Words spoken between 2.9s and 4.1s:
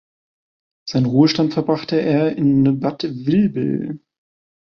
Vilbel.